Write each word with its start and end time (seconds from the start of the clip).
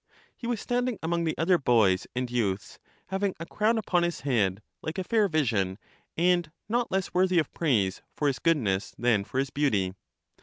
He 0.35 0.47
was 0.47 0.59
standing 0.59 0.97
among 1.03 1.25
the 1.25 1.37
other 1.37 1.59
boys 1.59 2.07
and 2.15 2.27
youths, 2.31 2.79
having 3.09 3.35
a 3.39 3.45
crown 3.45 3.77
upon 3.77 4.01
his 4.01 4.21
head, 4.21 4.63
like 4.81 4.97
a 4.97 5.03
fair 5.03 5.27
vision, 5.27 5.77
and 6.17 6.51
not 6.67 6.91
less 6.91 7.13
worthy 7.13 7.37
of 7.37 7.53
praise 7.53 8.01
for 8.15 8.25
his 8.25 8.39
goodness 8.39 8.95
than 8.97 9.23
for 9.23 9.37
his 9.37 9.51
beauty. 9.51 9.93